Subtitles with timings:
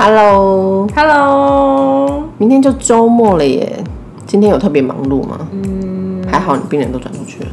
[0.00, 0.86] Hello，Hello，
[2.38, 3.82] 明天就周末了耶，
[4.28, 5.48] 今天有特别忙碌吗？
[5.50, 7.48] 嗯，还好你病人都转出去了。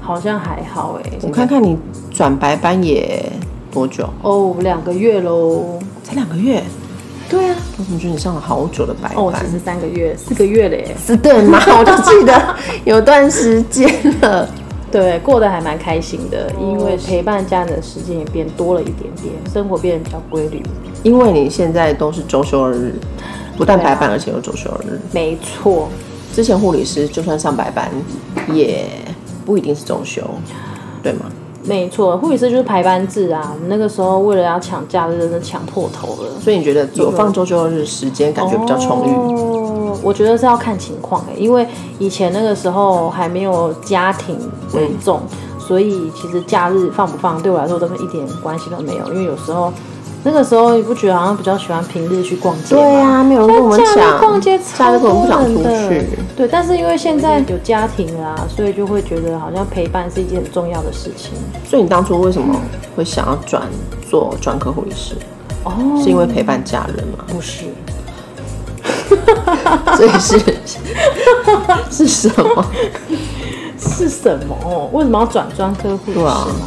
[0.00, 1.76] 好像还好哎、我看看你
[2.12, 3.24] 转白班也
[3.72, 4.08] 多久？
[4.22, 5.80] 哦，两个月喽。
[6.04, 6.62] 才两个月。
[7.28, 9.44] 对啊，我怎么觉得你上了好久的白哦，班？
[9.44, 10.94] 其实三个月、四个月嘞。
[11.04, 11.58] 是对吗？
[11.80, 12.54] 我就记得
[12.84, 14.48] 有段时间了。
[14.92, 20.62] 对，过得还蛮开心的，因为陪伴家人的时间也变多了一点点，生活变得比较规律。
[21.02, 22.94] 因为你现在都是周休二日，
[23.56, 25.00] 不但白班，而且有周休二日。
[25.12, 25.88] 没错，
[26.34, 27.90] 之前护理师就算上白班，
[28.52, 28.86] 也
[29.44, 30.22] 不一定是周休，
[31.02, 31.26] 对吗？
[31.64, 33.52] 没错，护理师就是排班制啊。
[33.54, 36.30] 我们那个时候为了要抢假日，真的抢破头了。
[36.40, 39.10] 所以你觉得有放周休二日时间，感觉比较充裕？
[39.12, 41.64] 哦，我觉得是要看情况哎，因为
[42.00, 44.36] 以前那个时候还没有家庭
[44.74, 45.20] 为重，
[45.56, 49.06] 所以其实假日放不放对我来说都是一点关系都没有。
[49.12, 49.72] 因为有时候
[50.24, 52.80] 那个时候你不觉得好像比较喜欢平日去逛街吗？
[52.80, 56.06] 对啊，没有人跟我们假日抢，逛街超假日根本不想出去。
[56.36, 61.32] 对，但是因为现在有家庭啦、所以就会觉得好像陪伴是一件很重要的事情。
[61.68, 62.54] 所以你当初为什么
[62.96, 63.62] 会想要转
[64.08, 65.16] 做专科护理师？
[65.64, 65.72] 哦，
[66.02, 67.24] 是因为陪伴家人吗？
[67.28, 67.64] 不是，
[69.96, 70.38] 所以是
[71.90, 72.64] 是什么？
[73.78, 74.88] 是什么？
[74.92, 76.66] 为什么要转专科护理师对啊嘛？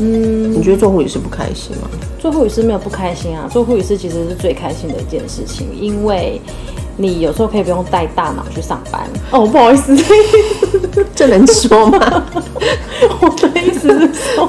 [0.00, 1.88] 嗯，你觉得做护理师不开心吗？
[2.18, 6.40] 做护理师没有不开心啊，做护理师其实是最开心的一件事情，因为
[6.96, 9.08] 你有时候可以不用带大脑去上班。
[9.30, 9.96] 哦，不好意思，
[11.14, 12.24] 这能说吗？
[13.20, 14.48] 我的意思是说，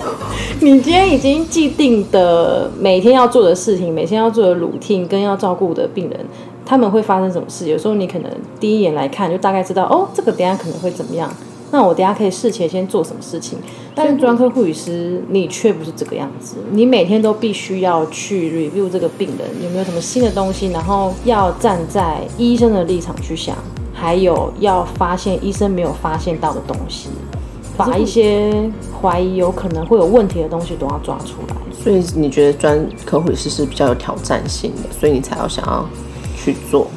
[0.60, 6.20] 你今天已经既定的每天要做的事情，每天要做的 routine 跟要照顾的病人，
[6.66, 7.68] 他们会发生什么事？
[7.68, 11.32] 有时候你可能第一眼来看就大概知道，哦，这个等下可能会怎么样。
[11.72, 13.58] 那我等下可以事前先做什么事情？
[13.94, 23.56] 但是专科护理师你却不是这个样子，你每天都必须要去 review 这个病人有没有什么新的东西，然后要站在医生的立场去想，
[23.94, 27.10] 还有要发现医生没有发现到的东西。
[27.78, 28.70] 把一些
[29.02, 31.56] 怀疑有可能会有问题的东西都要抓出来。
[31.82, 35.88] 所以你觉得专科护理师是比较有挑战性的，所以你才要想要
[36.36, 36.88] 去做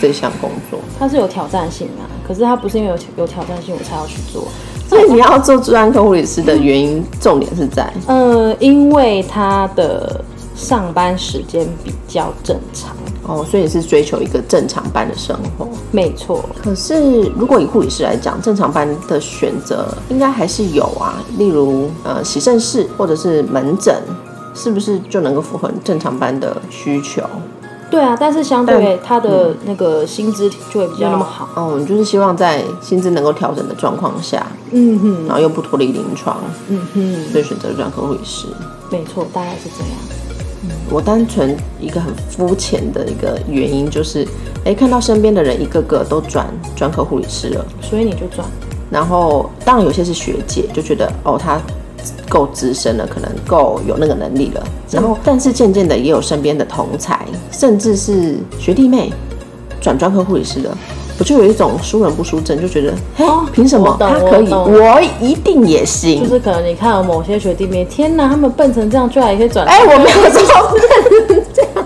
[0.00, 0.78] 这项工作。
[0.98, 4.48] 它是有挑战性啊，可是它不是因为有有挑战性我才要去做。
[4.88, 10.24] 所以你要做治安科护理师的原因，重点是在呃，因为他的
[10.54, 15.66] 上班时间比较正常，哦，所以你是追求一个正常班的生活。
[15.90, 16.48] 没错。
[16.62, 24.00] 可是如果以护理师来讲，正常班的选择应该还是有啊，例如呃洗肾室或者是门诊，
[24.54, 27.22] 是不是就能够符合正常班的需求？
[27.90, 31.48] 对啊，但是相对他的那个薪资就会比较那么好。
[31.54, 36.36] 哦，你就是希望在薪资能够调整的状况下，嗯哼，然后又不脱离临床，
[36.68, 38.46] 嗯哼，所以选择专科护理师。
[38.90, 39.92] 没错，大概是这样。
[40.90, 44.26] 我单纯一个很肤浅的一个原因就是，
[44.64, 48.46] 哎，看到身边的人一个个都转专科护理师了，所以你就转。
[48.90, 51.60] 然后当然有些是学姐，就觉得哦他
[52.28, 54.62] 够资深了，可能够有那个能力了。
[54.90, 59.12] 然后但是渐渐的也有身边的同才，甚至是学弟妹
[59.80, 60.70] 转专科护理师的，
[61.18, 66.22] 我就有一种输人不输阵，就觉得，嘿，凭什么他可以，我我一定也行。
[66.22, 69.66] 就是可能你看有某些学弟妹，天哪，他们笨成这样，居然也可以转。
[69.66, 70.46] 哎，我没有说，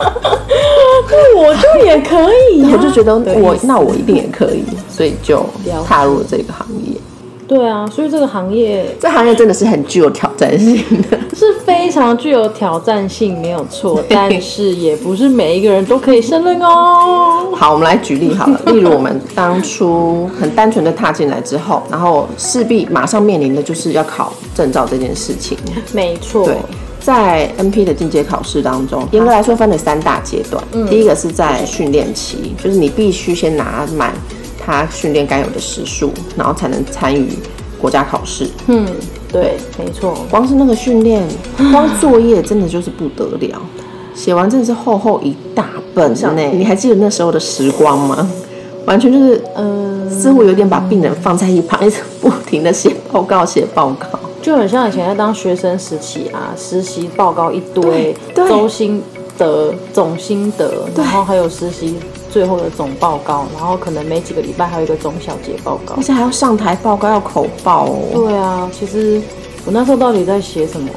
[1.36, 5.44] 我就也可以、呀我就觉得我那我一定也可以，所以就
[5.86, 7.00] 踏入了这个行业。
[7.50, 10.76] 对啊，所以这个行业这行业真的是很具有挑战性
[11.10, 11.18] 的。
[11.34, 17.48] 是非常具有挑战性，没有错，但是也不是每一个人都可以胜任哦。
[17.56, 18.60] 好，我们来举例好了。
[18.66, 25.58] 例如我们当初很单纯的踏进来之后，然后势必马上面临的就是要考证照这件事情。
[25.92, 26.56] 没错，对，
[27.00, 30.62] 在 NP 的进阶考试当中，严格来说分了三大阶段。
[30.88, 34.12] 第一个是在训练期，就是你必须先拿满
[34.64, 37.30] 他训练该有的时数，然后才能参与
[37.80, 38.46] 国家考试。
[38.68, 38.86] 嗯，
[39.32, 41.26] 对，没错，光是那个训练，
[41.72, 43.60] 光作业真的就是不得了，
[44.14, 46.42] 写完真的是厚厚一大本呢。
[46.52, 48.30] 你还记得那时候的时光吗？
[48.86, 54.18] 完全就是，呃、似乎有点把病人放在一旁，一直不停的写报告，写报告。
[54.42, 59.02] 就很像以前在当学生时期啊，实习报告一堆，对周心
[59.36, 61.94] 得、总心得，然后还有实习
[62.30, 66.02] 最后的总报告，然后可能每几个礼拜还有一个总小结报告而。
[66.02, 67.98] 且还要上台报告，要口报哦。
[68.14, 69.20] 对啊，其实
[69.66, 70.88] 我那时候到底在写什么，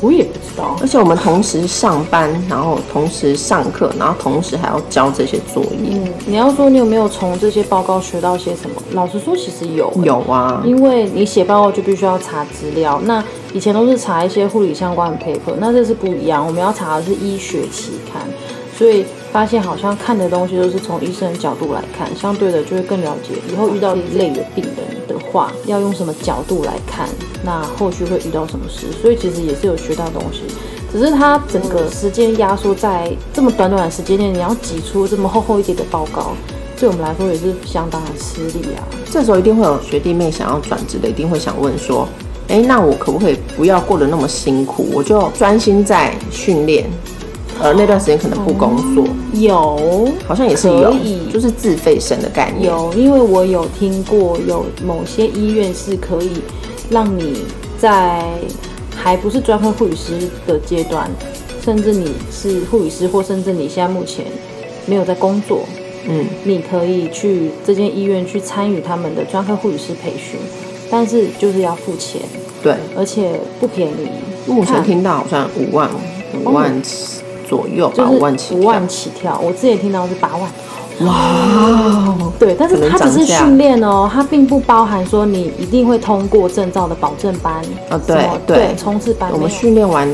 [0.00, 0.76] 我也不知道。
[0.80, 5.90] 而且我们同时上班，然后同时上课，然后同时还要交这些作业。
[5.90, 8.76] 嗯，你要说你有没有从这些报告学到些什么？
[8.92, 13.24] 老实说，其实有、欸有啊，因为你写报告就必须要查资料，那
[13.54, 18.22] 以前都是查一些护理相关的 paper，那这是不一样，我们要查的是医学期刊，
[18.76, 27.08] 所所以发现好像看的东西都是从医生的角度来看，相对的就会更了解以后遇到一类的病人的话，要用什么角度来看，
[27.42, 28.92] 那后续会遇到什么事。
[29.00, 30.42] 所以其实也是有学到东西，
[30.92, 36.32] 只是它整个时间压缩在这么短短的时间内，你要挤出这么厚厚一叠的报告，
[36.78, 38.84] 对我们来说也是相当的吃力啊。
[39.10, 42.06] 这时候一定会有学弟妹想要转职的，一定会想问说：，
[42.48, 46.84] 哎，那我可不可以不要过得那么辛苦，我就专心在训练，
[47.62, 49.06] 而那段时间可能不工作？
[49.34, 52.70] 有，好像也是有可以，就是自费生的概念。
[52.70, 56.30] 有，因为我有听过，有某些医院是可以
[56.90, 57.44] 让你
[57.78, 58.22] 在
[58.94, 61.10] 还不是专科护理师的阶段，
[61.64, 64.26] 甚至你是护理师，或甚至你现在目前
[64.86, 65.60] 没有在工作，
[66.06, 70.38] 嗯，你可以去这间医院去参与他们的专科护理师培训，
[70.90, 72.20] 但是就是要付钱，
[72.62, 74.08] 对，而且不便宜。
[74.46, 75.88] 目前听到好像五万
[76.44, 76.74] 五万
[77.52, 78.58] 左右吧，就是五万起跳。
[78.58, 80.50] 五万起跳，我之前听到是八万。
[81.00, 87.56] 哇，对，但是它只是训练哦，它并不包含说你一定会通过证照的保证班
[87.90, 88.16] 啊对
[88.46, 90.08] 对对冲刺班我们训练完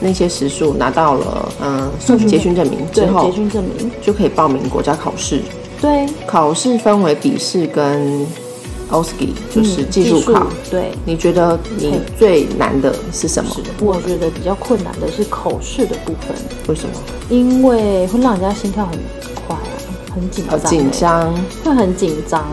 [0.00, 1.88] 那些时数，拿到了嗯
[2.26, 5.40] 结训证明 之对后结，训证明，就可以报名国家考试。
[5.80, 8.26] 对考试分为笔试跟
[8.92, 10.46] OSCE，就是技术考。
[10.70, 10.92] 对。
[11.04, 13.50] 你觉得你最难的是什么？
[13.80, 16.36] 我觉得比较困难的是口试的部分，
[16.68, 16.94] 为什么？
[17.28, 18.98] 因为会让人家心跳很
[19.46, 19.72] 快啊，
[20.14, 21.34] 很紧张、呃，紧，张。
[21.64, 22.44] 会很紧张。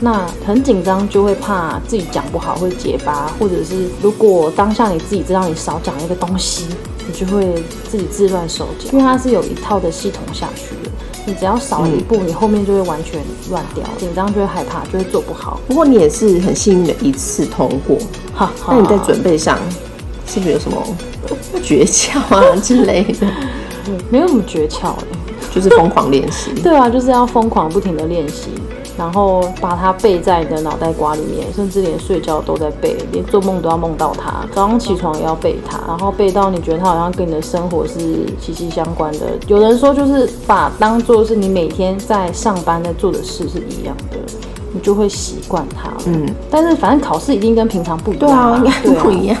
[0.00, 6.66] 那很紧张就会怕自己讲不好会结巴，或者是如果当下你自己知道你少讲一个东西，
[7.06, 10.87] 你就会自己自乱手脚，因为它是有一套的系统下去的。
[11.28, 13.20] 你只要少了一步，你后面就会完全
[13.50, 15.60] 乱掉，紧张就会害怕，就会做不好。
[15.68, 17.98] 不过你也是很幸运的一次通过。
[18.34, 19.58] 哈哈，那你在准备上
[20.26, 20.82] 是不是有什么
[21.62, 23.26] 诀窍啊之类的？
[23.88, 25.06] 嗯没有什么诀窍的。
[25.54, 26.50] 就是疯狂练习。
[26.62, 28.48] 对啊，就是要疯狂不停的练习，
[28.98, 39.26] 然后把它背在你的脑袋瓜里面，甚至连睡觉都在背，连做梦都要梦到它，早上起床也要背它，然后背到你觉得它好像跟你的生活是息息相关的。
[39.46, 44.18] 有人说就是把当做是你每天在上班在做的事是一样的。
[44.70, 49.34] 你就会习惯它，嗯，但是反正考试一定跟平常不一样对啊，应该不一样。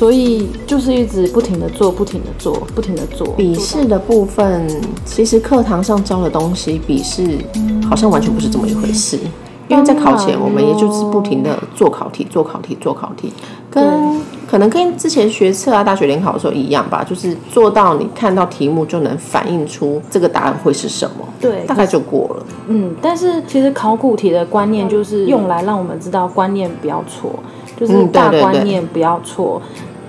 [0.00, 3.26] 所以就是一直不停的做，不停的做，不停的做。
[3.34, 4.66] 笔试的部分，
[5.04, 7.36] 其实课堂上教的东西，笔试
[7.86, 9.18] 好像完全不是这么一回事。
[9.68, 13.30] 因为在考前，我们也就是不停的做考题、做考题、做考题，
[13.70, 13.84] 跟
[14.50, 22.46] 可能跟之前学测啊、大学联考的时候一样吧，就是做到你看到题目就能反映出这个答案会是什么，对大概就过了。
[22.68, 27.30] 嗯，但是其实考古题的观念就是用来让我们知道观念不要错，
[27.80, 29.60] 就是大观念不要错，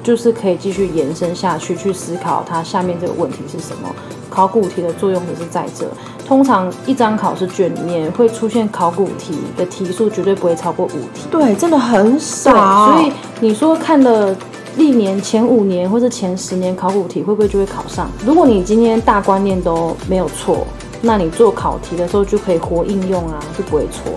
[0.04, 3.90] 就是可以继续延伸下去，去思考它下面这个问题是什么。
[4.30, 5.86] 考古题的作用也是在这，
[6.26, 11.28] 通常一张考试卷里面会出现考古题的题数绝对不会超过五题。
[11.30, 12.94] 对，真的很，少。
[12.94, 14.36] 所以你说看了
[14.78, 18.10] 历年前五年或者前十年考古题，会不会就会考上？
[18.26, 20.66] 如果你今天大观念都没有错，
[21.02, 24.14] 那你做考题的时候就可以活应用啊，就不会错。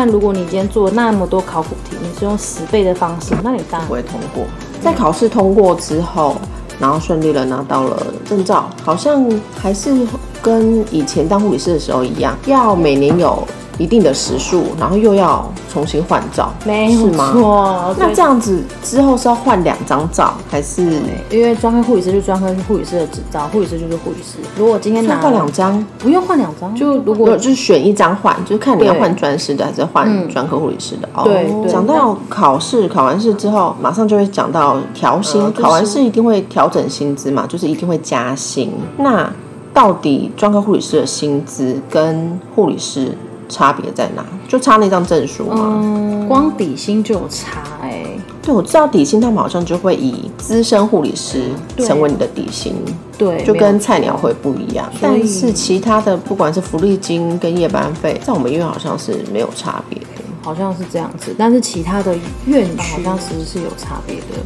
[0.00, 4.44] 但如果你今天做那么多考古题，你是用十倍的方式，那你当然不会通过。
[4.80, 6.36] 在考试通过之后，
[6.78, 10.06] 然后顺利的拿到了证照，好像还是
[10.40, 13.42] 跟以前当护理师的时候一样，要每年有
[13.78, 17.10] 一定的时数，然后又要重新换照，没有？
[17.10, 17.94] 错。
[17.98, 20.82] 那这样子之后是要换两张照，还是
[21.30, 24.38] 因为专科护理师就是专科护理师的执照，护理师就是护理师。
[24.56, 25.86] 如果今天拿要换两张？
[25.98, 31.08] 不用换两张，就如如果果就是选一张换，就是看你要对换专师的还是换专科护理师的。
[31.14, 35.40] 哦对对讲到考试，考完试之后，马上就会讲到调薪。
[35.40, 38.72] 呃就是考完试一定会调整薪资嘛，就是一定会加薪。
[38.96, 39.30] 那
[39.72, 43.16] 到底专科护理师的薪资跟护理师
[43.48, 44.24] 差别在哪？
[44.46, 45.80] 就差那张证书吗？
[45.82, 48.04] 嗯，光底薪就有差哎、
[48.42, 52.74] 对，我知道底薪他们好像就会以资深护理师成为你的底薪。
[53.16, 60.17] 对，就跟菜鸟会不一样，但是其他的不管是福利金跟夜班费，在我们医院好像是没有差别的。
[60.48, 64.40] 好像是这样子，但是其他的院区好像其实是有差别的，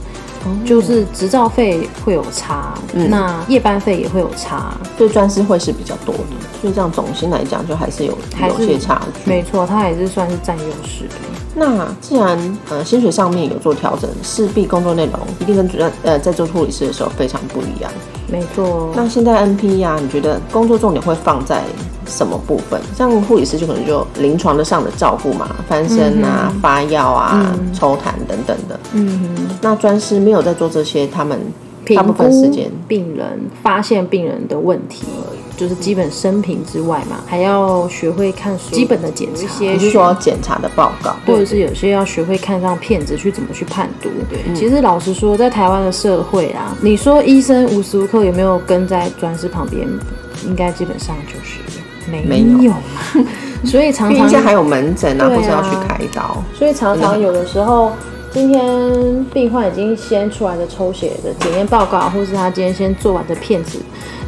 [0.44, 9.30] 哦就是执照费会有差，嗯那夜班费也会有差，所以专师会是比较多的，所以这样总薪来讲，就还是有有还是些差距。
[9.30, 11.14] 没错，它还是算是占优势的。
[11.54, 17.92] 那既然呃薪水上面有做调整，势必工作内容一定跟主任呃在做护理师的时候非常不一样。
[18.26, 21.62] 没错，那现在 NP 呀、你觉得工作重点会放在
[22.12, 22.78] 什么部分？
[22.95, 28.78] 像护理师就可能就临床的上的照顾嘛，翻身啊、发药啊、抽痰等等的。
[28.92, 31.40] 嗯哼，那专师没有在做这些，他们
[31.97, 32.71] 大部分时间。
[32.87, 35.07] 病人发现病人的问题，
[35.57, 44.11] 就就是基本生平之外嘛，还要学会看基本的检查，你是说检查的报告，或者是有些要学会看上片子去怎么去判读。
[44.28, 49.87] 对，其实老实说，在台湾的社会啊，你说医生无时无刻有没有跟在专师旁边，
[50.45, 51.61] 应该基本上就是
[52.21, 53.25] 没有嘛。
[53.64, 56.42] 所以常常还有门诊啊，或是要去开刀。
[56.52, 57.92] 所以常常有的时候，
[58.31, 63.78] 今天病患已经先出来的抽血的检验报告，或是他今天先做完的片子。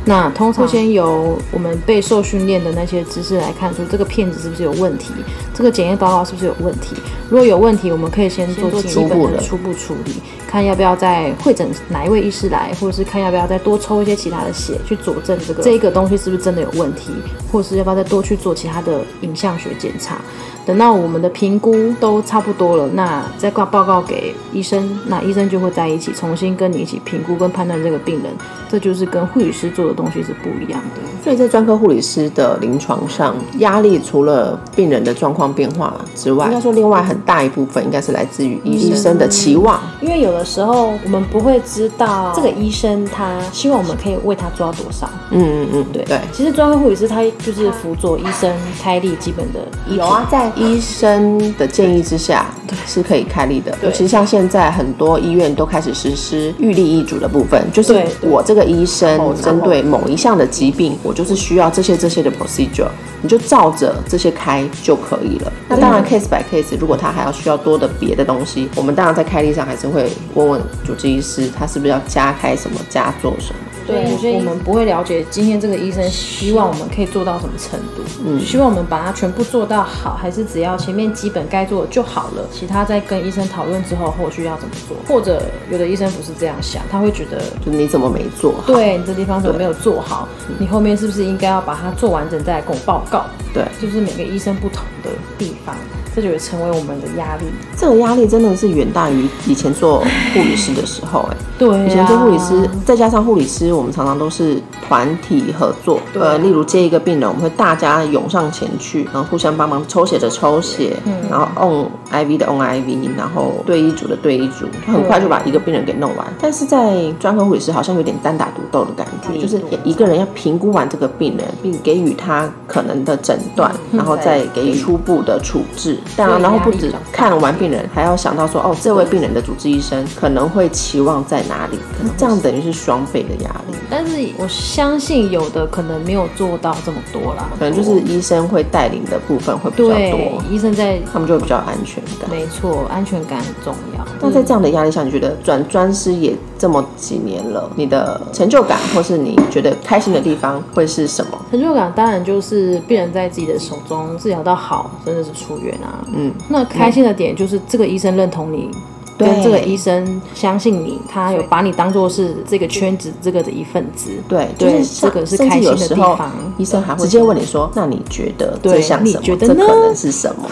[0.06, 5.14] 那通常先由我们备受训练的那些知识来看出这个片子是不是有问题，
[5.54, 6.94] 这个检验报告是不是有问题。
[7.30, 10.12] 如果有问题，我们可以先做基本的初步处理，
[10.46, 17.11] 看要不要再会诊哪一位医师来，或者是看要不要再多抽一些其他的血去佐证这个这个东西是不是真的有问题，
[17.50, 20.20] 或者是要不要再多去做其他的影像学检查。
[20.66, 28.33] 等到我们的评估都差不多了，那再挂报告给医生，那医生就会在一起重新跟你一起评估跟判断这个病人，
[28.71, 31.02] 这就是跟护理师做的东西是不一样的。
[31.23, 45.09] 所以在专科护理师的临床上，压力除了病人的状况变化之外，应该说另外很大一部分应该是来自于医生的期望，因为有的时候我们不会知道这个医生他希望我们可以为他做到多少。
[45.30, 46.21] 嗯嗯嗯，对对。
[46.33, 48.50] 其实专科护理师他就是辅佐医生
[48.83, 49.61] 开立基本的
[49.94, 50.50] 有啊，在。
[50.56, 53.76] 医生的建议之下，对是可以开立的。
[53.82, 62.88] 尤其像现在很多医院都开始实施预立医嘱的部分，就是我这个医生针对某一项的疾病，我就是需要这些这些的 procedure，
[63.23, 65.52] 你就照着这些开就可以了。
[65.68, 73.58] 那当然 case by case，如果他还要需要多的别的东西，我们当然在开立上还是会问问主治医师，他是不是要加开什么，加做什么。
[73.86, 84.96] 对，所以我们不会了解今天这个医生希望我们可以做到什么程度，嗯，希望我们把它全部做到好，还是只要前面基本该做的就好了，其他在跟医生讨论之后，后续要怎么做？
[85.06, 88.54] 或者有的医生不是这样想，他会觉得，就你怎么没做？
[88.66, 90.28] 对你这地方怎么没有做好？
[90.58, 93.26] 你后面是不是应该要把它做完整再来跟我报告？
[93.52, 95.74] 对，就是每个医生不同的地方。
[96.16, 97.46] 这就会成为我们的压力。
[97.76, 106.00] 这个压力真的是远大于以前做护理师的时候，哎，对，以前做护理师，再加上护理师，我们常常都是团体合作。
[106.14, 110.96] 呃，例如接一个病人，我们会大家涌上前去，然后互相帮忙抽血的抽血，
[111.30, 116.26] 然后 on IV 的 on IV，然后对医组的对医组，很快就把一个病人给弄完。
[116.40, 125.99] 但是在专科护理师好像有点单打独斗的感觉，就是一个人要评估完这个病人，并给予他可能的诊断，然后再给予初步的处置。
[126.16, 131.78] 当然，然后不止看完病人，还要想到说，哦，这位病人的主治医生可能会期望在哪里？
[132.16, 133.74] 这样等于是双倍的压力。
[133.90, 140.42] 但是我相信有的可能没有做到这么多啦，可能就是医生会带领的部分会比较多。
[140.50, 142.28] 医生在他们就会比较安全感。
[142.30, 144.04] 没错，安全感很重要。
[144.20, 151.38] 那在这样的压力下，你觉得转专师也这么几年了，你的成就感或是你觉得开心的地方会是什么？
[151.50, 156.04] 成就感当然就是病人在自己的手中治疗到好，真的是出院啊。
[156.12, 158.70] 嗯，那开心的点就是这个医生认同你，
[159.16, 164.11] 跟这个医生相信你，他有把你当做是这个圈子这个的一份子。
[164.28, 166.33] 对，就是这个是开心的地方。
[166.59, 169.23] 医生还会直接问你说：“那你觉得这像什么？
[169.38, 170.49] 这可能是什么？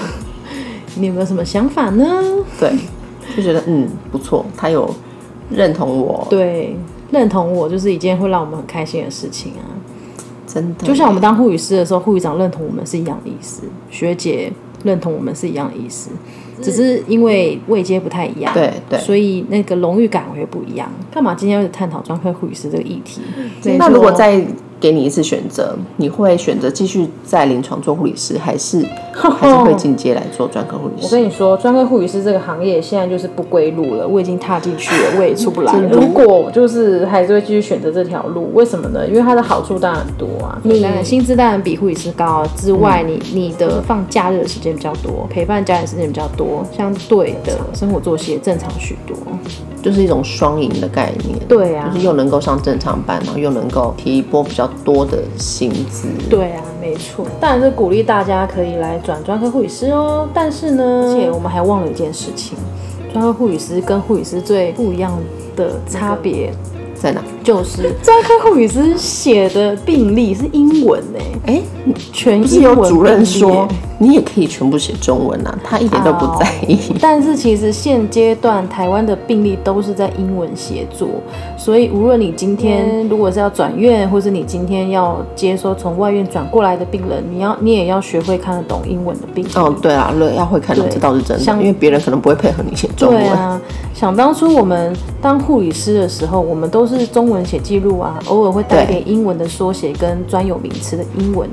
[0.97, 2.07] 你有没有什么想法呢？”
[2.61, 2.73] 对，
[3.37, 4.88] 就觉得嗯不错，他有
[5.50, 6.26] 认同我。
[6.31, 6.76] 对，
[7.11, 9.66] 认同我就是一件会让我们很开心的事情啊！
[10.47, 13.62] 真的，就像我们当护理师的时候，护理长认同我们是一样的意思。
[13.90, 14.52] 学姐。
[14.85, 16.11] 认同我们是一样的意思，
[16.62, 20.90] 只是因为位阶不太一样，对对，所以那个荣誉感会不一样。
[21.11, 23.21] 干嘛今天要探讨专科护理师这个议题？
[23.76, 24.42] 那如果在
[24.82, 28.84] 给你一次选择，你会选择继续在临床做护理师，还是
[29.14, 31.06] 还是会进阶来做专科护理师？
[31.06, 35.72] 我跟你说，专科护理师这个行业现在就是不归路了，我已经踏进去了，我也出不来。
[35.92, 39.06] 如果就是还是会继续选择这条路，为什么呢？
[39.06, 49.16] 因为它的好处当然很多啊，你薪资当然比护理师高之外，你你的放假日的时间比较多，陪伴家人时间比较多，相对的生活作息也正常许多。
[49.82, 56.08] 就是一种双赢的概念，对啊，就是又能够上正常班，然后又能够提一波比较多的薪资。
[56.30, 60.28] 对啊，没错，当然是鼓励大家可以来转专科护理师哦。
[60.32, 62.56] 但是呢，而且我们还忘了一件事情，
[63.12, 65.12] 专科护理师跟护理师最不一样
[65.56, 66.52] 的差别。
[67.02, 67.21] 在哪？
[67.42, 71.18] 就是专科护理师写的病历是英文呢。
[71.47, 71.61] 哎，
[72.12, 72.76] 全英文。
[72.78, 73.66] 有主任说
[73.99, 76.78] 你也可以全部写中文啊，他一点都不在意。
[77.00, 81.09] 但是其实现阶段台湾的病例都是在英文写作，
[81.56, 89.50] 所以无论你今天如果是要转院，或是你今天要接收从外院转过来的病人，你要你也要学会看得懂英文的病历。
[89.56, 91.52] 哦，对啊，要会看懂，这倒是真的。
[91.54, 93.61] 因为别人可能不会配合你写中文。
[93.94, 101.49] 想当初我们当护理师的时候，我们都是中文写记录啊，偶尔会带一点英文的缩写跟专有名词的英文，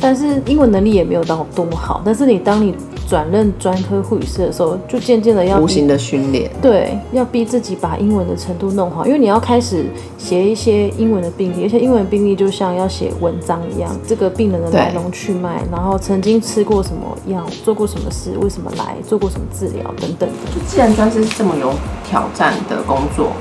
[0.00, 2.02] 但是英文能力也没有到多么好。
[2.04, 2.74] 但是你当你
[3.08, 9.86] 转任专科护理师的时候，就渐渐的要无形的训练，对，要逼自己把英文的程度弄好，因为你要开始
[10.16, 20.34] 写一些英文的病例，而且英文病例就像要写文章一样，这个病人的来龙去脉，然后曾经吃过什么药，做过什么事，为什么来，做过什么治疗等等的。
[20.66, 21.72] 既然专师是这么有
[22.08, 23.32] 挑战的工作，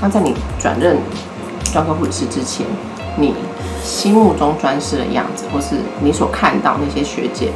[0.00, 0.96] 那在你转任
[1.72, 2.64] 专科护理师之前，
[3.16, 3.34] 你
[3.82, 7.48] 心目中专师的样子，或是你所看到那些学姐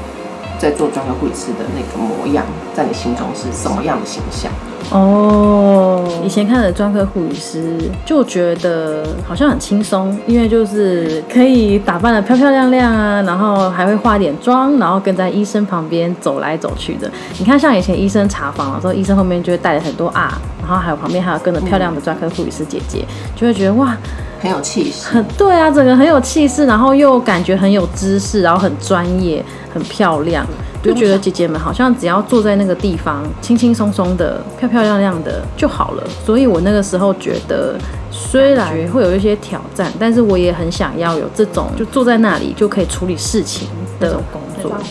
[0.58, 4.50] 在做专科护理师的那个模样，在你心中是什么样的形象？
[4.90, 17.10] 哦，以前看的专科护理师就觉得好像很轻松，因为就是可以打扮的漂漂亮亮啊，然后还会化点妆，然后跟在医生旁边走来走去的。
[17.38, 23.96] 你看，像以前医生查房的时候，医生后面就会带了很多啊，然后还有旁边还有跟着漂亮的专科护理师姐姐，就会觉得哇，
[24.42, 25.08] 很有气势。
[25.08, 30.44] 很 对啊，整个很有气势，然后又感觉很有知识，然后很专业，很漂亮。
[30.82, 36.02] 就觉得姐姐们好像只要坐在那个地方，轻轻松松的、漂漂亮亮的就好了。
[36.26, 37.76] 所以我那个时候觉得，
[38.10, 43.68] 虽然会有一些挑战，但是我也很想要有这种就坐在那里就可以处理事情
[44.00, 44.20] 的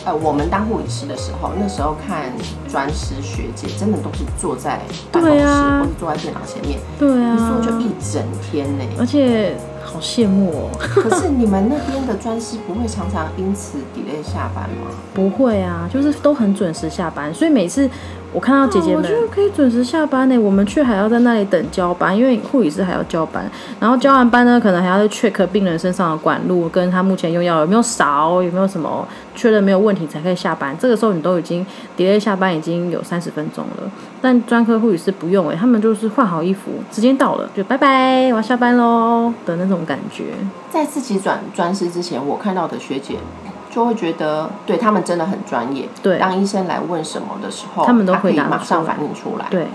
[0.05, 2.31] 呃，我们当护理师的时候，那时候看
[2.67, 9.55] 专师学姐，真的都是坐在办公室或者坐在电脑前面，对啊，一坐就一整天呢，而且。
[9.83, 10.69] 好羡慕哦！
[10.79, 14.91] 可是你们那边的专师不会常常因此 delay 下班吗？
[15.13, 17.89] 不会啊，就是都很准时下班，所以每次
[18.33, 20.37] 我看到姐姐们，我觉得可以准时下班呢。
[20.39, 23.45] 我们去还要在那里等交班，因为护理师还要交班，
[23.77, 30.73] 然后交完班呢，可能还要 check 病人身上的管路，跟他目前用药有没有少，有没有什么确认没有问题才可以下班。
[30.79, 31.65] 这个时候你都已经
[31.97, 39.81] delay 下班已经有三十分钟了，但专科护理师不用哎，他们就是换好衣服，时间到了就拜拜，我要下班喽的那种。
[39.81, 40.25] 感觉
[40.69, 43.15] 在自己转专师之前，我看到的学姐
[43.71, 45.87] 就会觉得，对他们真的很专业。
[46.03, 49.47] 对，当医生来问什么的时候，他们都可以马上反应出来。
[49.49, 49.65] 对，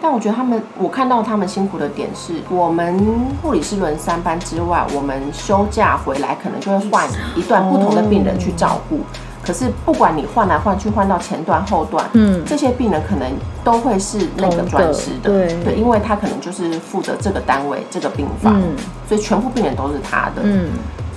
[0.00, 2.98] 但我觉得他们，我看到他们辛苦的点是，我们
[3.42, 9.00] 护理师轮三班之外，我们休假回来可能就会换一段不同的病人去照顾。
[9.44, 13.28] 可是不管你换来换去，换到前段后段，嗯，这些病人可能
[13.64, 15.64] 都会是那个专师的，对。
[15.64, 18.62] 对，因为他可能就是负责这个单位这个病房，
[19.08, 20.70] 所以全部病人都是他的，嗯，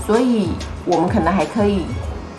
[0.07, 0.49] 所以
[0.85, 1.85] 我们可能还可以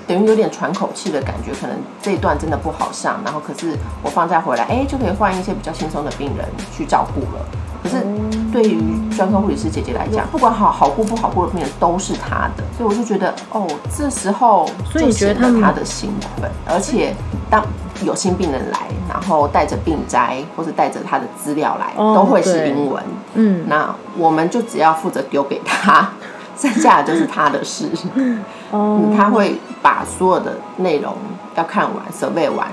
[0.07, 7.45] 等于有点喘口气的感觉，可能这一段真的不好上，然后可是我放假回来，哎，就可以换一些比较轻松的病人去照顾了。
[7.83, 8.05] 可是
[8.53, 8.81] 对于
[9.17, 13.67] 专科护理师姐姐来讲，不管好好过不好过的病人都是她的，所以我就觉得哦，
[13.97, 17.15] 这时候所以觉得她的辛苦，而且
[17.49, 17.65] 当
[18.03, 23.03] 有新病人来，然后带着病摘或者带着他的资料来，都会是英文。
[23.35, 26.11] 嗯，那我们就只要负责丢给他，
[26.59, 27.89] 剩下的就是他的事。
[28.71, 31.15] 哦，他会把所有的内容
[31.55, 32.69] 要看完、设备完。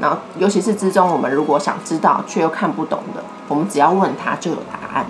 [0.00, 5.04] 然后，尤其是之中，我们如果想知道却又看不懂的，我们只要问他就有答案，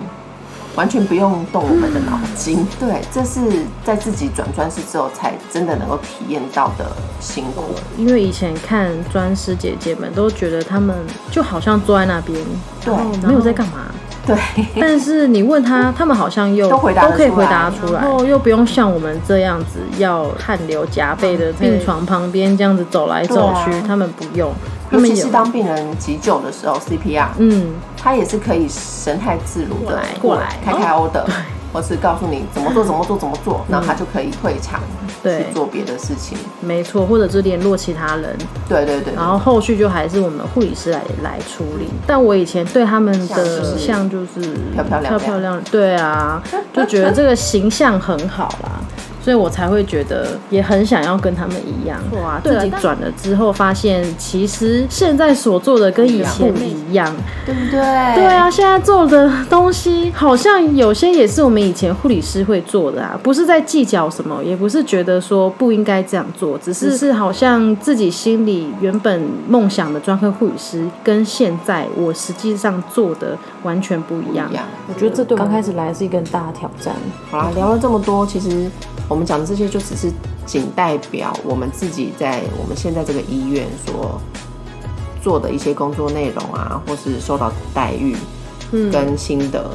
[0.75, 2.67] 完全不用动我们的脑筋。
[2.77, 7.73] 对，这是在自己转专师之后才真的能够体验到的辛苦。
[7.97, 10.93] 因为以前看专师姐姐们都觉得他们
[11.31, 12.37] 就好像坐在那边，
[12.83, 12.93] 对，
[13.25, 13.85] 没有在干嘛。
[14.35, 24.51] 对，但是你问他， 他们好像又都回答都可以回答出来，然后又不用像我们这样子要汗流浃背的病床旁边这样子走来走去，他们不用。
[24.91, 31.25] 尤其是当病人急救的时候，CPR，嗯，他也是可以神态自如的过来开开 O 的。
[31.71, 34.79] 或是告诉你怎么做怎么做怎么做，然后他就可以退场
[35.23, 36.37] 去做别的事情。
[36.59, 38.37] 没错，或者是联络其他人。
[38.67, 39.13] 对对对。
[39.15, 41.87] 然后后续就还是我们护理师来来处理。
[42.05, 44.41] 但我以前对他们的像就是
[44.73, 46.41] 漂漂亮漂亮，对啊，
[46.73, 48.81] 就觉得这个形象很好啦。
[49.23, 52.39] 所以我才会觉得也很想要跟他们一样，哇！
[52.43, 57.79] 自己转了之后，发现其实现在所做的跟以前一样，对不对？
[58.15, 74.49] 对啊，现在做的东西好像有些也是我们以前护理师会做的啊，不是在计较什么，也不是觉得说不应该这样做，只是是好像自己心里原本梦想的专科护理师，跟现在我实际上做的完全不一样。
[74.87, 76.95] 我觉得这对我刚开始来是一个很大的挑战。
[77.29, 78.69] 好啦，聊了这么多，其实。
[79.11, 80.09] 我们讲的这些就只是
[80.45, 84.19] 仅代表我们自己在我们现在这个医院所
[85.21, 88.15] 做的一些工作内容啊，或是受到待遇
[88.89, 89.69] 跟心得，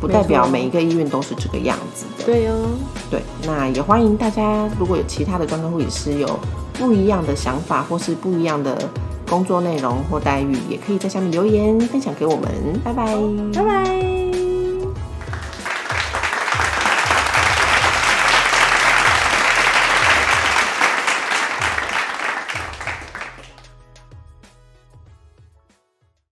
[0.00, 2.24] 不代表每一个医院都是这个样子的。
[2.24, 2.64] 对哦，
[3.10, 6.40] 对，那也欢迎大家，如果有其他的专科护理师有
[6.72, 8.88] 不一样的想法或是不一样的
[9.28, 12.50] 工作内容或待遇，也可以在下面留言分享给我们。
[12.82, 13.14] 拜拜。
[13.52, 14.17] 拜拜。